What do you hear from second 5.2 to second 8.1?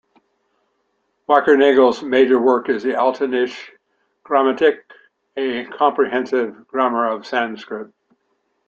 a comprehensive grammar of Sanskrit.